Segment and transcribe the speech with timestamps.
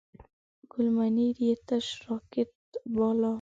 [0.71, 2.53] ګل منیر یې تش راکات
[2.93, 3.29] باله.